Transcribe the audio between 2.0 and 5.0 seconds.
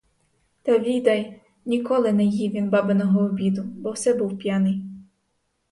не їв він бабиного обіду, бо все був п'яний.